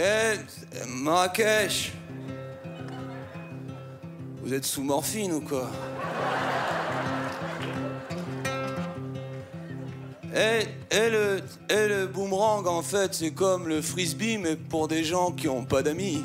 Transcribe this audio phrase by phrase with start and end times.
[0.00, 0.36] Eh,
[0.86, 1.92] Marrakech
[4.40, 5.68] Vous êtes sous morphine ou quoi?
[10.32, 15.02] Eh, eh, le, eh, le boomerang, en fait, c'est comme le frisbee, mais pour des
[15.02, 16.22] gens qui ont pas d'amis.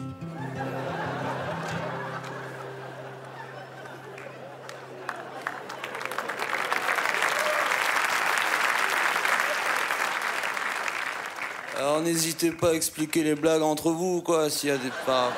[12.03, 15.31] N'hésitez pas à expliquer les blagues entre vous, quoi, s'il y a des par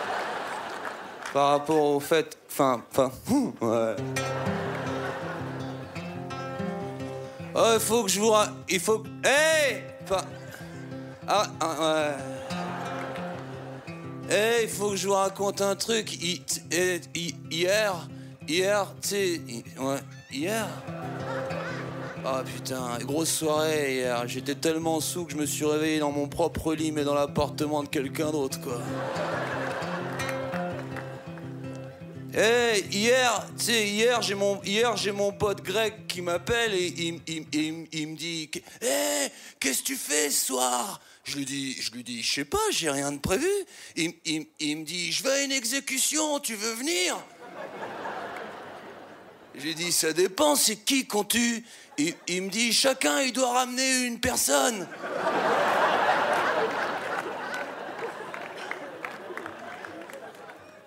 [1.34, 3.12] par rapport au fait, enfin, enfin,
[3.62, 3.96] ouais.
[7.54, 10.22] Oh, il faut que je vous, ra- il faut, hey, enfin,
[11.28, 11.76] ah, ah,
[14.28, 14.34] ouais.
[14.34, 16.12] Hey, il faut que je vous raconte un truc.
[16.72, 18.08] Hier,
[18.48, 19.42] hier, tu sais,
[19.80, 20.00] ouais,
[20.32, 20.68] hier.
[22.28, 24.28] Ah putain, grosse soirée hier.
[24.28, 27.84] J'étais tellement sous que je me suis réveillé dans mon propre lit, mais dans l'appartement
[27.84, 28.82] de quelqu'un d'autre, quoi.
[32.36, 34.60] Eh, hier, tu sais, hier, j'ai mon,
[35.14, 38.50] mon pote grec qui m'appelle et il, me dit
[38.82, 39.28] Eh,
[39.60, 41.00] qu'est-ce que tu fais ce soir?
[41.26, 43.48] Je lui dis, je lui dis, je sais pas, j'ai rien de prévu.
[43.96, 44.10] Il
[44.78, 47.24] me dit Je vais à une exécution, tu veux venir?
[49.58, 51.64] J'ai dit, ça dépend, c'est qui qu'on tue
[51.98, 54.86] il, me dit, chacun, il doit ramener une personne.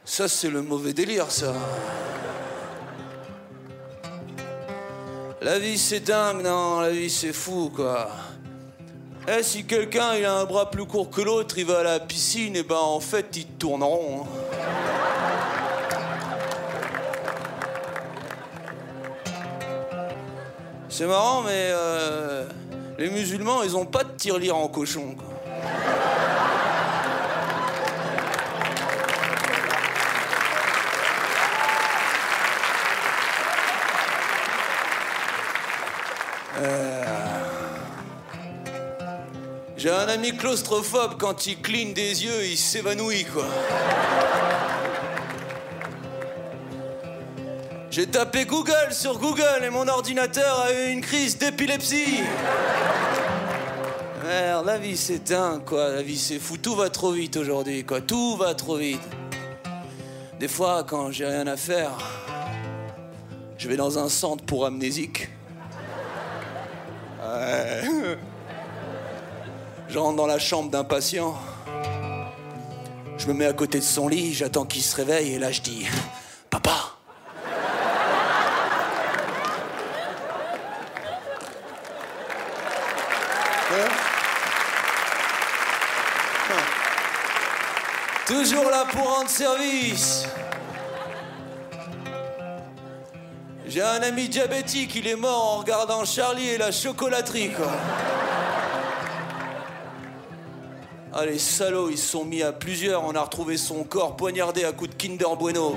[0.05, 1.55] Ça, c'est le mauvais délire, ça.
[5.41, 8.11] La vie, c'est dingue, non, la vie, c'est fou, quoi.
[9.29, 12.01] Eh, si quelqu'un, il a un bras plus court que l'autre, il va à la
[12.01, 14.27] piscine, et ben, en fait, il tourne en rond.
[14.53, 14.98] hein.
[20.91, 22.47] C'est marrant, mais euh,
[22.98, 25.14] les musulmans, ils ont pas de tirelire en cochon.
[25.14, 25.27] Quoi.
[36.60, 37.04] Euh,
[39.77, 43.47] J'ai un ami claustrophobe, quand il cligne des yeux, il s'évanouit, quoi.
[47.98, 52.20] J'ai tapé Google sur Google et mon ordinateur a eu une crise d'épilepsie.
[54.25, 57.82] Merde, la vie c'est dingue quoi, la vie c'est fou, tout va trop vite aujourd'hui
[57.82, 59.03] quoi, tout va trop vite.
[60.38, 61.91] Des fois quand j'ai rien à faire,
[63.56, 65.28] je vais dans un centre pour amnésiques.
[67.20, 67.82] Ouais.
[69.88, 71.34] Je rentre dans la chambre d'un patient.
[73.16, 75.62] Je me mets à côté de son lit, j'attends qu'il se réveille et là je
[75.62, 75.84] dis
[88.27, 90.27] Toujours là pour rendre service.
[93.67, 97.71] J'ai un ami diabétique, il est mort en regardant Charlie et la chocolaterie, quoi.
[101.12, 103.05] Ah, les salauds, ils se sont mis à plusieurs.
[103.05, 105.77] On a retrouvé son corps poignardé à coups de Kinder Bueno.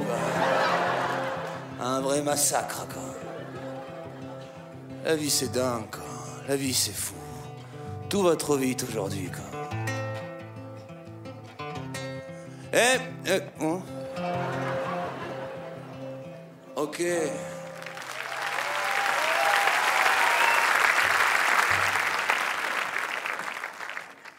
[1.81, 3.01] Un vrai massacre, quoi.
[5.03, 6.03] La vie, c'est dingue, quoi.
[6.47, 7.20] La vie, c'est fou.
[8.11, 9.29] Tout va trop vite aujourd'hui.
[12.73, 12.77] Eh,
[13.25, 13.81] eh, hein
[16.75, 17.01] Ok.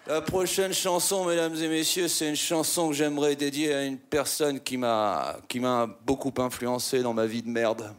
[0.07, 4.61] La prochaine chanson, mesdames et messieurs, c'est une chanson que j'aimerais dédier à une personne
[4.61, 7.91] qui m'a qui m'a beaucoup influencé dans ma vie de merde.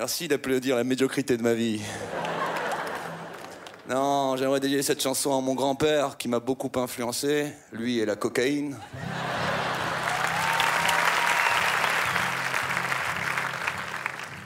[0.00, 1.78] Merci d'applaudir la médiocrité de ma vie.
[3.86, 8.16] Non, j'aimerais dédier cette chanson à mon grand-père qui m'a beaucoup influencé, lui et la
[8.16, 8.78] cocaïne.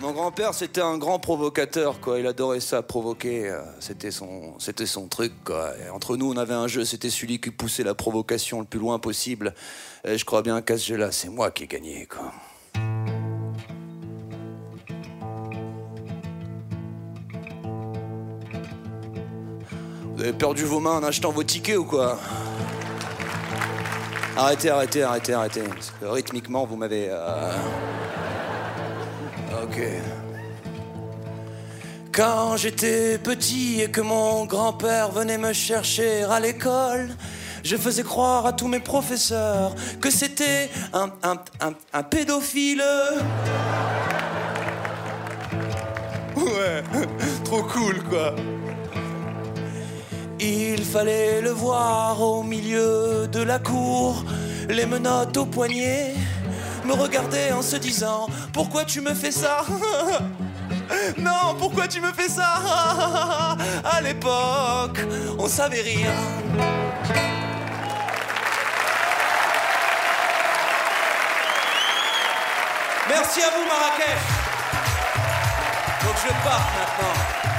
[0.00, 2.19] Mon grand-père, c'était un grand provocateur, quoi.
[2.19, 3.49] Il adorait ça, provoquer.
[3.49, 5.70] euh, C'était son, son truc, quoi.
[5.93, 8.99] Entre nous, on avait un jeu, c'était celui qui poussait la provocation le plus loin
[8.99, 9.55] possible.
[10.05, 12.32] Et je crois bien qu'à ce jeu-là, c'est moi qui ai gagné, quoi.
[20.16, 22.19] Vous avez perdu vos mains en achetant vos tickets ou quoi
[24.37, 25.62] Arrêtez, arrêtez, arrêtez, arrêtez.
[26.02, 27.08] Rythmiquement, vous m'avez.
[27.11, 27.52] euh,
[29.62, 29.81] Ok.
[32.12, 37.08] Quand j'étais petit et que mon grand-père venait me chercher à l'école,
[37.64, 42.84] je faisais croire à tous mes professeurs que c'était un, un, un, pédophile.
[46.37, 46.82] Ouais,
[47.44, 48.34] trop cool, quoi.
[50.46, 54.23] Il fallait le voir au milieu de la cour,
[54.69, 56.12] les menottes au poignet,
[56.85, 59.64] me regarder en se disant Pourquoi tu me fais ça?
[61.17, 62.56] Non, pourquoi tu me fais ça?
[63.85, 65.00] À l'époque,
[65.38, 66.12] on savait rien.
[73.08, 74.23] Merci à vous Marrakech.
[76.05, 77.54] Donc je parte maintenant.